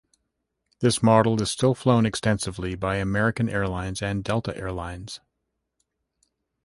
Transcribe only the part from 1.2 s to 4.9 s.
is still flown extensively by American Airlines and Delta Air